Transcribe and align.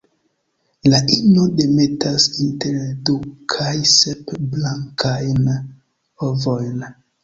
La 0.93 1.01
ino 1.15 1.43
demetas 1.59 2.25
inter 2.47 2.81
du 3.11 3.17
kaj 3.57 3.71
sep 3.95 4.37
blankajn 4.57 5.57
ovojn. 6.35 6.87